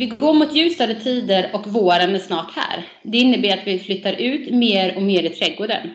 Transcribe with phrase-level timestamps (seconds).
[0.00, 2.86] Vi går mot ljusare tider och våren är snart här.
[3.02, 5.90] Det innebär att vi flyttar ut mer och mer i trädgården.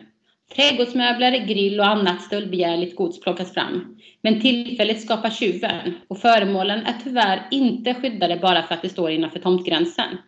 [0.56, 3.96] Trädgårdsmöbler, grill och annat stöldbegärligt gods plockas fram.
[4.22, 9.10] Men tillfället skapar tjuven och föremålen är tyvärr inte skyddade bara för att det står
[9.10, 10.18] innanför tomtgränsen.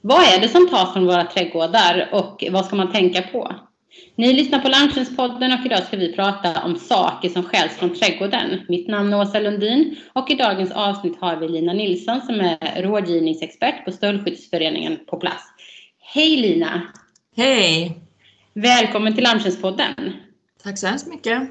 [0.00, 3.52] Vad är det som tas från våra trädgårdar och vad ska man tänka på?
[4.14, 8.60] Ni lyssnar på Lunchens-podden och idag ska vi prata om saker som stjäls från trädgården.
[8.68, 12.82] Mitt namn är Åsa Lundin och i dagens avsnitt har vi Lina Nilsson som är
[12.82, 15.42] rådgivningsexpert på Stöldskyddsföreningen på plats.
[16.00, 16.82] Hej Lina!
[17.36, 17.98] Hej!
[18.54, 20.12] Välkommen till Lunchens-podden.
[20.62, 21.42] Tack så hemskt mycket.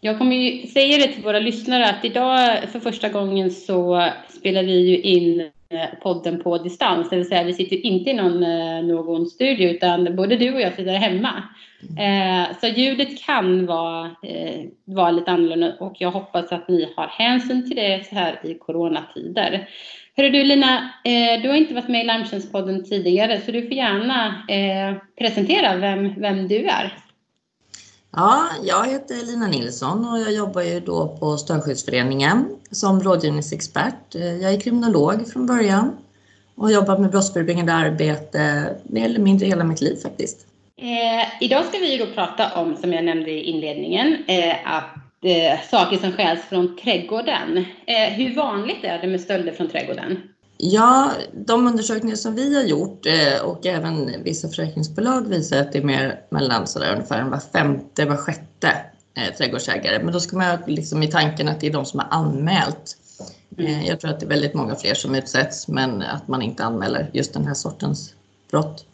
[0.00, 4.62] Jag kommer ju säga det till våra lyssnare att idag för första gången så spelar
[4.62, 7.10] vi ju in Eh, podden på distans.
[7.10, 10.60] Det vill säga vi sitter inte i någon, eh, någon studio utan både du och
[10.60, 11.42] jag sitter hemma.
[11.98, 17.06] Eh, så ljudet kan vara, eh, vara lite annorlunda och jag hoppas att ni har
[17.06, 19.68] hänsyn till det så här i coronatider.
[20.16, 20.90] Hörru du Lina,
[21.42, 24.34] du har inte varit med i Larmtjänstpodden tidigare så du får gärna
[25.18, 26.92] presentera vem, vem du är.
[28.16, 34.14] Ja, jag heter Lina Nilsson och jag jobbar ju då på Stöldskyddsföreningen som rådgivningsexpert.
[34.14, 35.96] Jag är kriminolog från början
[36.54, 40.46] och har jobbat med brottsförebyggande arbete mer eller mindre hela mitt liv faktiskt.
[40.76, 45.24] Eh, idag ska vi ju då prata om, som jag nämnde i inledningen, eh, att
[45.24, 47.64] eh, saker som stjäls från trädgården.
[47.86, 50.22] Eh, hur vanligt är det med stölder från trädgården?
[50.64, 55.78] Ja, de undersökningar som vi har gjort eh, och även vissa försäkringsbolag visar att det
[55.78, 58.68] är mer mellan sådär ungefär var femte, var sjätte
[59.16, 60.02] eh, trädgårdsägare.
[60.04, 62.96] Men då ska man ha liksom i tanken att det är de som har anmält.
[63.58, 63.70] Mm.
[63.70, 66.64] Eh, jag tror att det är väldigt många fler som utsätts men att man inte
[66.64, 68.14] anmäler just den här sortens
[68.50, 68.86] brott.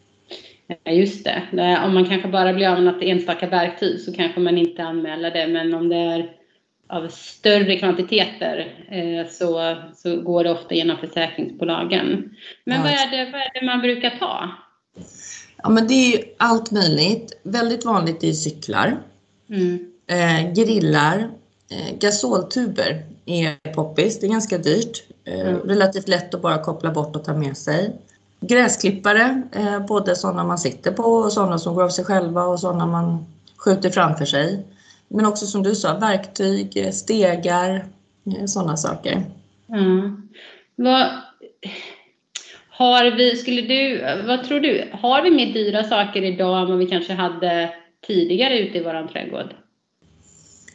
[0.84, 1.42] Ja, just det.
[1.84, 5.30] Om man kanske bara blir av med något enstaka verktyg så kanske man inte anmäler
[5.30, 5.46] det.
[5.46, 6.37] Men om det är
[6.88, 12.34] av större kvantiteter eh, så, så går det ofta genom försäkringsbolagen.
[12.64, 12.82] Men ja.
[12.82, 14.50] vad, är det, vad är det man brukar ta?
[15.62, 17.40] Ja, men det är allt möjligt.
[17.42, 18.98] Väldigt vanligt är cyklar,
[19.50, 19.78] mm.
[20.06, 21.30] eh, grillar,
[21.70, 24.20] eh, gasoltuber är poppis.
[24.20, 25.02] Det är ganska dyrt.
[25.24, 25.60] Eh, mm.
[25.60, 27.96] Relativt lätt att bara koppla bort och ta med sig.
[28.40, 32.60] Gräsklippare, eh, både sådana man sitter på och sådana som går av sig själva och
[32.60, 33.26] sådana man
[33.56, 34.64] skjuter framför sig.
[35.08, 37.84] Men också som du sa, verktyg, stegar,
[38.46, 39.22] sådana saker.
[39.68, 40.28] Mm.
[40.76, 41.08] Vad,
[42.70, 46.78] har vi, skulle du, vad tror du, har vi mer dyra saker idag än vad
[46.78, 47.74] vi kanske hade
[48.06, 49.54] tidigare ute i våran trädgård?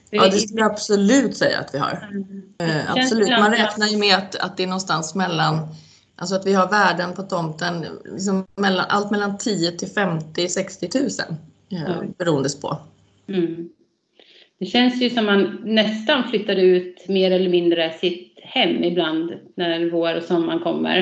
[0.10, 2.10] Ja, det skulle jag absolut säga att vi har.
[2.12, 2.42] Mm.
[2.58, 3.30] Eh, absolut.
[3.30, 5.68] Man räknar ju med att, att det är någonstans mellan,
[6.16, 10.90] alltså att vi har värden på tomten, liksom mellan, allt mellan 10 till 50 60
[10.94, 11.10] 000
[11.72, 12.14] eh, mm.
[12.18, 12.78] beroende på.
[13.28, 13.70] Mm.
[14.60, 19.90] Det känns ju som man nästan flyttar ut mer eller mindre sitt hem ibland när
[19.90, 20.98] vår och sommaren kommer.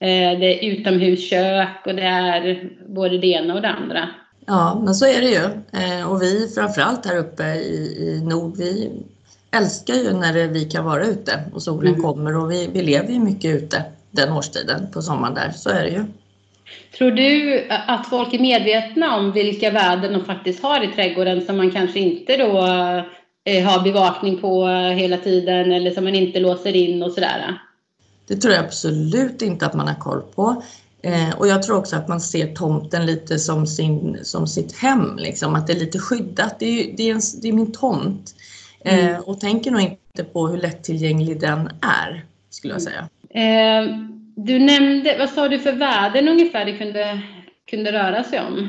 [0.00, 4.08] Eh, det är utomhuskök och det är både det ena och det andra.
[4.46, 5.44] Ja, men så är det ju.
[5.82, 8.90] Eh, och vi framförallt här uppe i, i nord, vi
[9.50, 12.02] älskar ju när vi kan vara ute och solen mm.
[12.02, 15.82] kommer och vi, vi lever ju mycket ute den årstiden på sommaren där, så är
[15.82, 16.04] det ju.
[16.98, 21.56] Tror du att folk är medvetna om vilka värden de faktiskt har i trädgården som
[21.56, 22.58] man kanske inte då
[23.44, 24.66] eh, har bevakning på
[24.96, 27.58] hela tiden eller som man inte låser in och sådär?
[28.28, 30.62] Det tror jag absolut inte att man har koll på.
[31.02, 35.16] Eh, och jag tror också att man ser tomten lite som, sin, som sitt hem,
[35.16, 36.58] liksom, att det är lite skyddat.
[36.58, 38.34] Det är, det är, en, det är min tomt.
[38.84, 39.22] Eh, mm.
[39.22, 43.08] Och tänker nog inte på hur lättillgänglig den är, skulle jag säga.
[43.30, 43.88] Eh,
[44.36, 47.22] du nämnde, vad sa du för värden ungefär det kunde,
[47.70, 48.68] kunde röra sig om?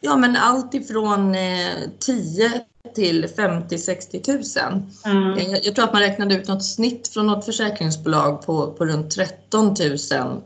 [0.00, 2.52] Ja, men allt ifrån eh, 10
[2.94, 4.82] till 50-60 000.
[5.04, 5.50] Mm.
[5.50, 9.10] Jag, jag, tror att man räknade ut något snitt från något försäkringsbolag på, på runt
[9.10, 9.74] 13 000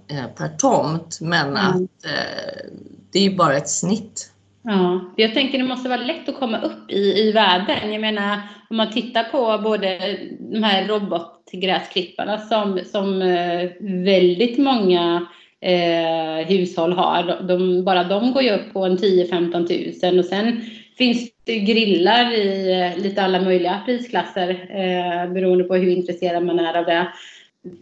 [0.08, 1.56] eh, per tomt, men mm.
[1.56, 2.70] att eh,
[3.12, 4.32] det är ju bara ett snitt.
[4.68, 7.92] Ja, jag tänker det måste vara lätt att komma upp i, i världen.
[7.92, 8.38] Jag menar
[8.70, 13.70] om man tittar på både de här robotgräsklipparna som, som eh,
[14.04, 15.26] väldigt många
[15.60, 17.42] eh, hushåll har.
[17.48, 20.60] De, bara de går ju upp på en 10-15 000 och sen
[20.98, 26.58] finns det grillar i eh, lite alla möjliga prisklasser eh, beroende på hur intresserad man
[26.58, 27.08] är av det.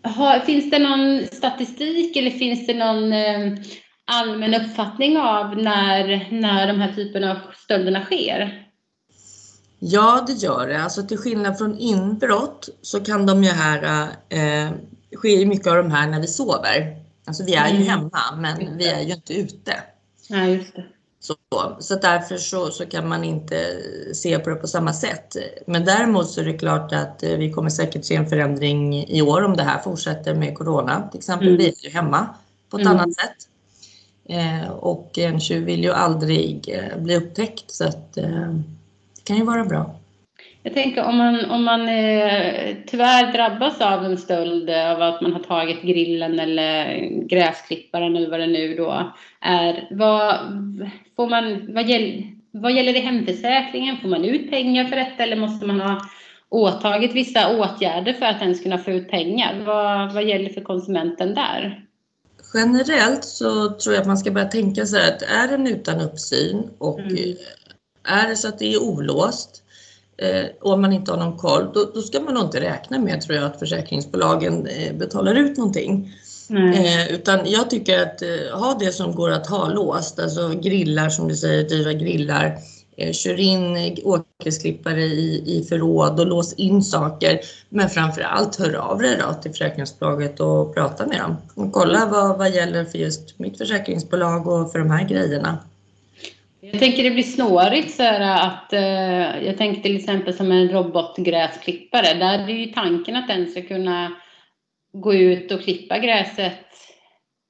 [0.03, 3.53] Har, finns det någon statistik eller finns det någon eh,
[4.05, 8.65] allmän uppfattning av när, när de här typerna av stölderna sker?
[9.79, 10.83] Ja, det gör det.
[10.83, 14.71] Alltså till skillnad från inbrott så kan de ju här, eh,
[15.17, 16.97] sker ju mycket av de här när vi sover.
[17.27, 17.89] Alltså vi är ju mm.
[17.89, 19.75] hemma, men vi är ju inte ute.
[20.29, 20.85] Ja, just det.
[21.21, 21.37] Så,
[21.79, 23.57] så därför så, så kan man inte
[24.15, 25.37] se på det på samma sätt.
[25.67, 29.23] Men däremot så är det klart att eh, vi kommer säkert se en förändring i
[29.23, 31.09] år om det här fortsätter med Corona.
[31.11, 31.59] Till exempel, mm.
[31.59, 32.29] vi är ju hemma
[32.71, 32.97] på ett mm.
[32.97, 33.49] annat sätt.
[34.29, 38.55] Eh, och en tjuv vill ju aldrig eh, bli upptäckt så att eh,
[39.17, 39.95] det kan ju vara bra.
[40.67, 45.21] Jag tänker om man, om man eh, tyvärr drabbas av en stöld eh, av att
[45.21, 49.89] man har tagit grillen eller gräsklipparen eller vad det nu då är.
[49.91, 50.35] Vad,
[51.17, 53.97] får man, vad, gäll, vad gäller det hemförsäkringen?
[53.97, 56.01] Får man ut pengar för detta eller måste man ha
[56.49, 59.63] åtagit vissa åtgärder för att ens kunna få ut pengar?
[59.67, 61.85] Vad, vad gäller för konsumenten där?
[62.55, 66.01] Generellt så tror jag att man ska börja tänka så här att är den utan
[66.01, 67.37] uppsyn och mm.
[68.09, 69.63] är det så att det är olåst
[70.17, 72.99] eh, och om man inte har någon koll, då, då, ska man nog inte räkna
[72.99, 76.13] med tror jag att försäkringsbolagen eh, betalar ut någonting.
[76.51, 81.09] Eh, utan jag tycker att eh, ha det som går att ha låst, alltså grillar
[81.09, 82.59] som du säger, dyra grillar.
[82.97, 87.41] Eh, kör in åkersklippare i, i förråd och lås in saker.
[87.69, 91.37] Men framför allt hör av dig då till försäkringsbolaget och prata med dem.
[91.55, 95.59] Och kolla vad, vad gäller för just mitt försäkringsbolag och för de här grejerna.
[96.61, 100.69] Jag tänker det blir snårigt så här att eh, jag tänker till exempel som en
[100.69, 102.15] robotgräsklippare.
[102.15, 104.13] Där är ju tanken att den ska kunna
[104.93, 106.67] gå ut och klippa gräset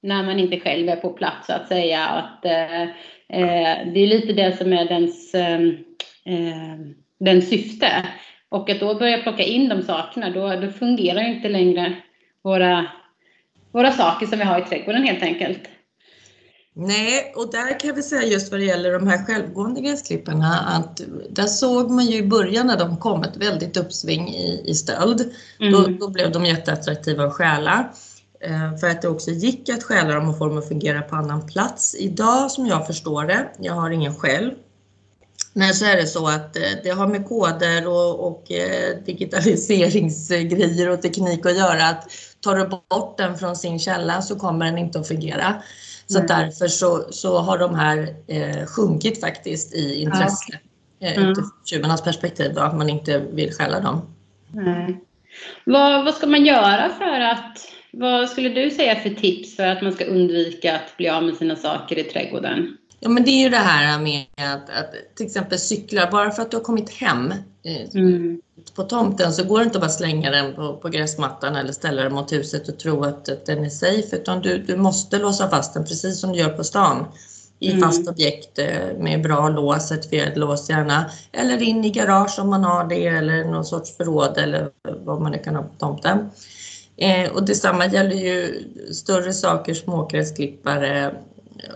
[0.03, 2.07] när man inte själv är på plats så att säga.
[2.07, 2.89] Att, eh,
[3.29, 5.61] eh det är lite det som är dens, eh,
[6.25, 6.79] eh,
[7.21, 8.07] den syfte.
[8.49, 11.97] Och att då börja plocka in de sakerna, då, då fungerar inte längre
[12.43, 12.87] våra,
[13.73, 15.69] våra saker som vi har i trädgården helt enkelt.
[16.77, 21.01] Nej, och där kan vi säga just vad det gäller de här självgående gräsklipparna att
[21.31, 25.33] där såg man ju i början när de kom ett väldigt uppsving i, i stöld.
[25.61, 25.73] Mm.
[25.73, 27.89] Då, då, blev de jätteattraktiva att stjäla.
[28.47, 31.17] Eh, för att det också gick att stjäla dem och få dem att fungera på
[31.17, 31.95] annan plats.
[31.99, 34.53] Idag som jag förstår det, jag har ingen själv,
[35.53, 40.91] men så är det så att eh, det har med koder och, och eh, digitaliseringsgrejer
[40.91, 41.87] och teknik att göra.
[41.87, 42.11] Att
[42.41, 45.63] tar du bort den från sin källa så kommer den inte att fungera.
[46.07, 46.27] Så mm.
[46.27, 50.59] därför så, så har de här eh, sjunkit faktiskt i intresse
[51.01, 51.31] eh, mm.
[51.31, 54.15] utifrån tjuvarnas perspektiv, då, att man inte vill skälla dem.
[54.55, 54.97] Mm.
[55.65, 57.59] Vad, vad ska man göra för att,
[57.97, 61.35] vad skulle du säga för tips för att man ska undvika att bli av med
[61.35, 62.77] sina saker i trädgården?
[63.01, 66.43] Ja men det är ju det här med att, att till exempel cyklar, bara för
[66.43, 67.33] att du har kommit hem
[67.65, 68.41] eh, mm.
[68.77, 72.03] på tomten så går det inte att bara slänga den på, på gräsmattan eller ställa
[72.03, 75.51] den mot huset och tro att, att den är safe utan du, du måste låsa
[75.51, 77.07] fast den precis som du gör på stan
[77.59, 77.83] i mm.
[77.83, 81.11] fast objekt eh, med bra lås, certifierad lås gärna.
[81.33, 84.71] Eller in i garage om man har det eller någon sorts förråd eller
[85.05, 86.31] vad man nu kan ha på tomten.
[86.97, 91.15] Eh, och detsamma gäller ju större saker, smågräsklippare,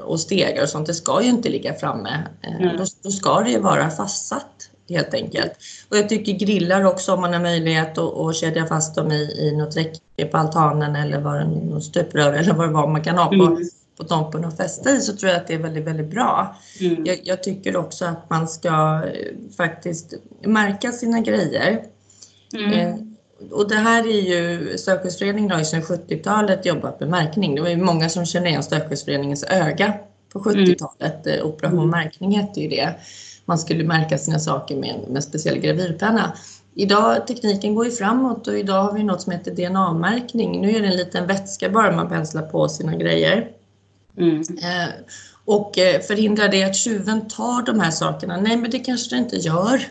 [0.05, 2.23] och stegar och sånt, det ska ju inte ligga framme.
[2.43, 2.77] Mm.
[2.77, 5.53] Då, då, ska det ju vara fastsatt helt enkelt.
[5.89, 9.23] Och jag tycker grillar också om man har möjlighet att, att kedja fast dem i,
[9.39, 13.19] i något räcke på altanen eller var något stuprör eller vad det var man kan
[13.19, 13.63] ha på, mm.
[13.97, 16.57] på tomten och fästa i så tror jag att det är väldigt, väldigt bra.
[16.81, 17.05] Mm.
[17.07, 21.83] Jag, jag, tycker också att man ska eh, faktiskt märka sina grejer.
[22.55, 23.08] Mm.
[23.41, 27.55] Eh, och det här är ju, Stödskyddsföreningen har ju sedan 70-talet jobbat med märkning.
[27.55, 29.95] Det var ju många som känner igen Stödskyddsföreningens öga
[30.33, 31.27] på 70-talet.
[31.27, 31.47] Mm.
[31.47, 31.91] Operation mm.
[31.91, 32.95] märkning hette ju det.
[33.45, 36.33] Man skulle märka sina saker med, med speciell gravyrpenna.
[36.75, 40.61] Idag, tekniken går ju framåt och idag har vi något som heter DNA-märkning.
[40.61, 43.51] Nu är det en liten vätska bara man penslar på sina grejer.
[44.19, 44.41] Mm.
[44.41, 44.89] Eh,
[45.45, 48.37] och eh, förhindrar det att tjuven tar de här sakerna?
[48.37, 49.83] Nej, men det kanske det inte gör.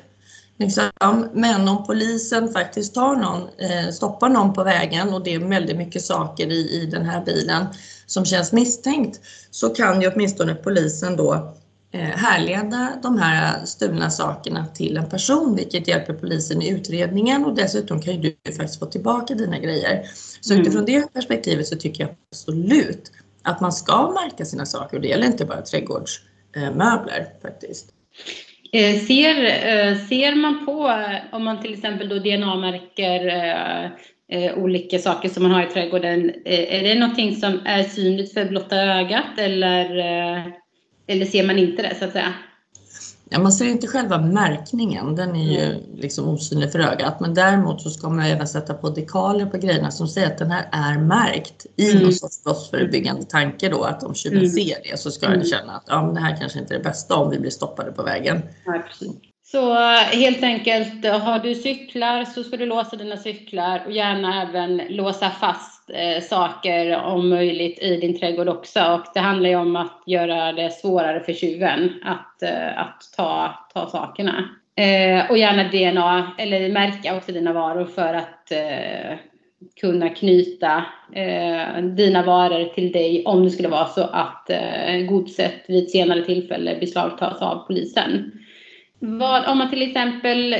[0.60, 1.30] Liksom.
[1.34, 5.78] Men om polisen faktiskt tar någon, eh, stoppar någon på vägen och det är väldigt
[5.78, 7.66] mycket saker i, i den här bilen
[8.06, 9.20] som känns misstänkt
[9.52, 11.54] så kan ju åtminstone polisen då
[11.92, 17.56] eh, härleda de här stulna sakerna till en person vilket hjälper polisen i utredningen och
[17.56, 20.04] dessutom kan ju du faktiskt få tillbaka dina grejer.
[20.42, 20.62] Så mm.
[20.62, 23.12] utifrån det perspektivet så tycker jag absolut
[23.44, 27.86] att man ska märka sina saker och det gäller inte bara trädgårdsmöbler faktiskt.
[28.72, 33.98] Eh, ser, eh, ser man på, eh, om man till exempel då DNA-märker
[34.56, 38.76] olika saker som man har i trädgården, är det någonting som är synligt för blotta
[38.76, 39.86] ögat eller,
[41.08, 42.34] eller ser man inte det så att säga?
[43.30, 45.82] Ja, man ser inte själva märkningen, den är ju mm.
[45.96, 47.20] liksom osynlig för ögat.
[47.20, 50.52] Men däremot så ska man även sätta på dekaler på grejerna som säger att den
[50.52, 52.04] här är märkt i mm.
[52.04, 54.50] någon sorts brottsförebyggande tanke då att om tjuven mm.
[54.50, 55.40] ser det så ska mm.
[55.40, 57.52] den känna att ja, men det här kanske inte är det bästa om vi blir
[57.52, 58.42] stoppade på vägen.
[58.66, 58.84] Ja,
[59.52, 59.74] så
[60.18, 65.30] helt enkelt, har du cyklar så ska du låsa dina cyklar och gärna även låsa
[65.30, 68.80] fast eh, saker om möjligt i din trädgård också.
[68.80, 73.56] Och det handlar ju om att göra det svårare för tjuven att, eh, att ta,
[73.74, 74.50] ta sakerna.
[74.76, 79.18] Eh, och gärna DNA eller märka också dina varor för att eh,
[79.82, 85.54] kunna knyta eh, dina varor till dig om det skulle vara så att eh, godset
[85.68, 88.32] vid ett senare tillfälle beslagtas av polisen.
[89.00, 90.56] Vad, om man till exempel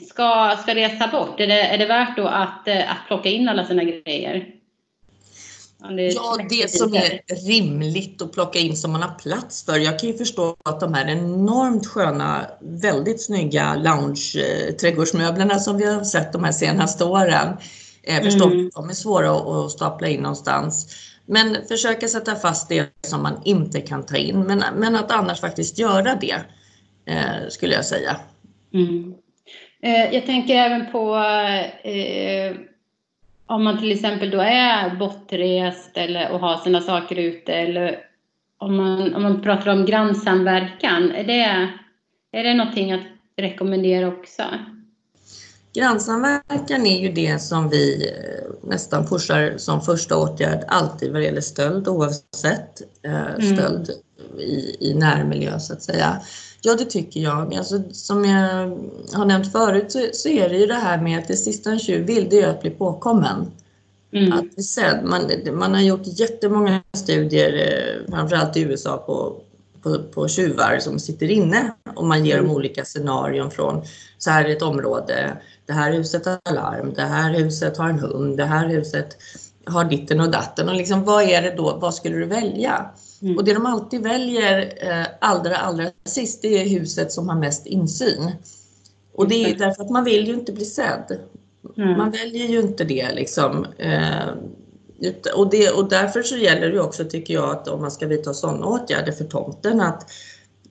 [0.00, 3.48] ska, ska resa bort, är det, är det värt då att, eh, att plocka in
[3.48, 4.46] alla sina grejer?
[5.90, 9.78] Ja, det som är rimligt att plocka in som man har plats för.
[9.78, 16.04] Jag kan ju förstå att de här enormt sköna, väldigt snygga lounge-trädgårdsmöblerna som vi har
[16.04, 17.56] sett de här senaste åren.
[18.02, 18.70] Eh, förstår mm.
[18.74, 20.96] de är svåra att stapla in någonstans.
[21.26, 24.40] Men försöka sätta fast det som man inte kan ta in.
[24.40, 26.42] Men, men att annars faktiskt göra det,
[27.06, 28.16] eh, skulle jag säga.
[28.74, 29.14] Mm.
[29.82, 31.16] Eh, jag tänker även på
[31.82, 32.56] eh,
[33.52, 37.98] om man till exempel då är bortrest eller och har sina saker ute eller
[38.58, 41.68] om man, om man pratar om grannsamverkan, är det,
[42.32, 43.00] är det någonting att
[43.36, 44.42] rekommendera också?
[45.74, 51.24] Grannsamverkan är ju det som vi eh, nästan pushar som första åtgärd alltid vad det
[51.24, 53.56] gäller stöld oavsett eh, mm.
[53.56, 53.90] stöld
[54.38, 56.20] i, i närmiljö så att säga.
[56.64, 57.54] Ja, det tycker jag.
[57.54, 58.78] Alltså, som jag
[59.12, 61.78] har nämnt förut så, så, är det ju det här med att det sista en
[61.78, 63.50] tjuv vill, det är att bli påkommen.
[64.12, 64.32] Mm.
[64.32, 69.40] Att sen, man, man har gjort jättemånga studier, eh, framförallt i USA, på,
[69.82, 72.56] på, på tjuvar som sitter inne och man ger dem mm.
[72.56, 73.82] olika scenarion från
[74.18, 77.98] så här är ett område, det här huset har larm, det här huset har en
[77.98, 79.16] hund, det här huset
[79.66, 82.90] har ditten och datten och liksom vad är det då, vad skulle du välja?
[83.22, 83.36] Mm.
[83.36, 87.66] Och det de alltid väljer eh, allra, allra sist, det är huset som har mest
[87.66, 88.30] insyn.
[89.14, 91.18] Och det är därför att man vill ju inte bli sedd.
[91.76, 91.98] Mm.
[91.98, 93.66] Man väljer ju inte det liksom.
[93.78, 94.28] Eh,
[95.34, 98.34] och, det, och därför så gäller det också, tycker jag, att om man ska vidta
[98.34, 100.10] sådana åtgärder för tomten, att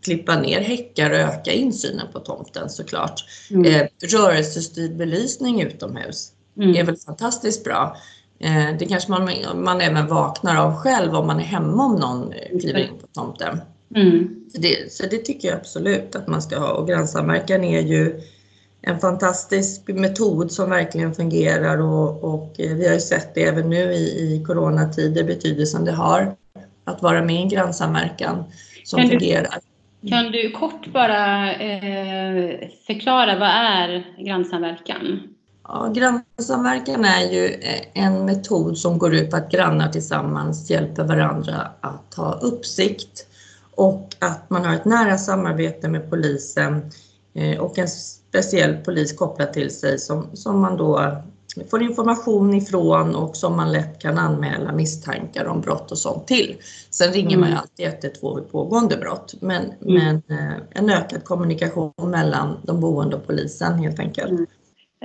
[0.03, 3.25] klippa ner häckar och öka insynen på tomten såklart.
[3.51, 3.65] Mm.
[3.65, 6.75] Eh, rörelsestyrd belysning utomhus mm.
[6.75, 7.97] är väl fantastiskt bra.
[8.43, 12.33] Eh, det kanske man, man även vaknar av själv om man är hemma om någon
[12.61, 13.61] kliver in på tomten.
[13.95, 14.35] Mm.
[14.53, 18.21] Så, det, så det tycker jag absolut att man ska ha och grannsamverkan är ju
[18.81, 23.69] en fantastisk metod som verkligen fungerar och, och eh, vi har ju sett det även
[23.69, 26.35] nu i, i coronatider betydelsen det har
[26.83, 28.43] att vara med i en grannsamverkan
[28.83, 29.57] som kan fungerar.
[30.01, 35.19] Du, kan du kort bara eh, förklara vad är grannsamverkan?
[35.73, 37.59] Ja, grannsamverkan är ju
[37.93, 43.25] en metod som går ut på att grannar tillsammans hjälper varandra att ha uppsikt
[43.75, 46.91] och att man har ett nära samarbete med polisen
[47.33, 51.21] eh, och en speciell polis kopplad till sig som, som man då
[51.69, 56.55] får information ifrån och som man lätt kan anmäla misstankar om brott och sånt till.
[56.89, 57.61] Sen ringer man ju mm.
[57.61, 60.21] alltid 112 vid pågående brott, men, mm.
[60.27, 64.31] men eh, en ökad kommunikation mellan de boende och polisen helt enkelt.
[64.31, 64.45] Mm.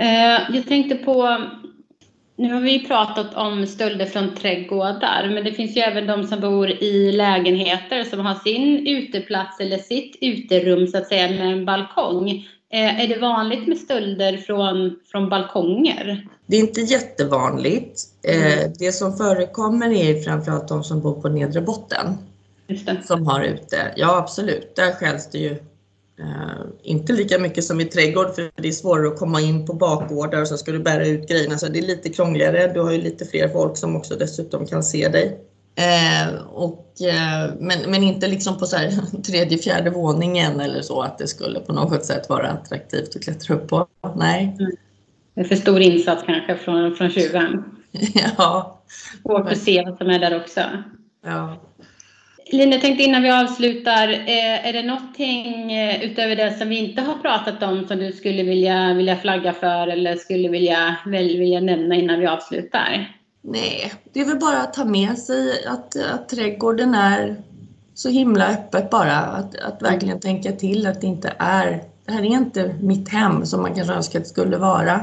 [0.00, 1.47] Eh, jag tänkte på,
[2.37, 6.41] nu har vi pratat om stölder från trädgårdar, men det finns ju även de som
[6.41, 11.65] bor i lägenheter som har sin uteplats eller sitt uterum så att säga med en
[11.65, 12.31] balkong.
[12.73, 16.26] Eh, är det vanligt med stölder från, från balkonger?
[16.47, 18.00] Det är inte jättevanligt.
[18.23, 18.73] Eh, mm.
[18.79, 22.07] Det som förekommer är framförallt de som bor på nedre botten.
[23.05, 23.93] Som har ute.
[23.97, 25.57] Ja absolut, där stjäls det ju
[26.20, 29.73] Uh, inte lika mycket som i trädgård för det är svårare att komma in på
[29.73, 32.73] bakgårdar och så ska du bära ut grejerna så det är lite krångligare.
[32.75, 35.40] Du har ju lite fler folk som också dessutom kan se dig.
[35.78, 41.02] Uh, och, uh, men, men inte liksom på så här, tredje, fjärde våningen eller så
[41.02, 43.87] att det skulle på något sätt vara attraktivt att klättra upp på.
[44.16, 44.56] Nej.
[44.58, 44.73] Mm.
[45.35, 47.64] Är för stor insats kanske från, från tjuven.
[48.38, 48.82] ja.
[49.23, 50.61] Svårt att se vad som är där också.
[51.25, 51.56] Ja.
[52.50, 56.79] Lina, jag tänkte innan vi avslutar, eh, är det någonting eh, utöver det som vi
[56.79, 61.61] inte har pratat om som du skulle vilja, vilja flagga för eller skulle vilja, vilja
[61.61, 63.17] nämna innan vi avslutar?
[63.43, 67.37] Nej, det är väl bara att ta med sig att, att trädgården är
[67.95, 69.17] så himla öppet bara.
[69.17, 73.47] Att, att verkligen tänka till att det inte är, det här är inte mitt hem
[73.47, 75.00] som man kanske önskar att det skulle vara.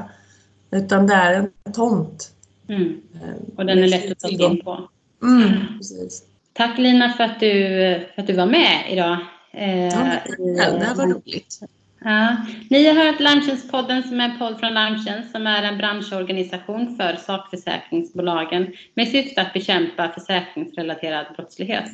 [0.72, 2.32] Utan det är en tomt.
[2.70, 3.02] Mm.
[3.14, 4.90] Eh, Och den är lätt att ta in på.
[5.24, 6.24] Mm, precis.
[6.54, 7.50] Tack Lina för att du,
[8.16, 9.18] för att du var med idag.
[9.52, 10.22] Eh, ja,
[10.72, 11.60] det var roligt.
[12.04, 12.38] Ja.
[12.70, 17.16] Ni har hört Larmtjänstpodden som är en podd från Larmtjänst som är en branschorganisation för
[17.16, 21.90] sakförsäkringsbolagen med syfte att bekämpa försäkringsrelaterad brottslighet.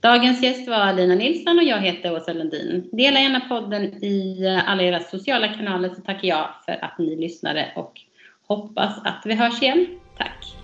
[0.00, 2.88] Dagens gäst var Lina Nilsson och jag heter Åsa Lundin.
[2.92, 7.72] Dela gärna podden i alla era sociala kanaler så tackar jag för att ni lyssnade
[7.76, 7.92] och
[8.46, 9.86] hoppas att vi hörs igen.
[10.18, 10.61] Tack!